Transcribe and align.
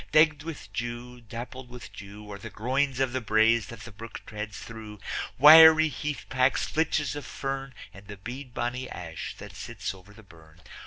Degged 0.13 0.41
with 0.41 0.73
dew, 0.73 1.21
dappled 1.21 1.69
with 1.69 1.93
dew 1.93 2.31
Are 2.31 2.39
the 2.39 2.49
groins 2.49 2.99
of 2.99 3.13
the 3.13 3.21
braes 3.21 3.67
that 3.67 3.81
the 3.81 3.91
brook 3.91 4.23
treads 4.25 4.57
through, 4.57 4.97
Wiry 5.37 5.91
heathpacks, 5.91 6.65
flitches 6.65 7.15
of 7.15 7.23
fern, 7.23 7.75
And 7.93 8.07
the 8.07 8.17
beadbonny 8.17 8.89
ash 8.89 9.35
that 9.37 9.55
sits 9.55 9.93
over 9.93 10.11
the 10.11 10.23
burn. 10.23 10.59